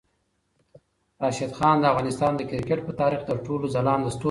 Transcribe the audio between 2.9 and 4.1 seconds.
تاریخ کې تر ټولو ځلاند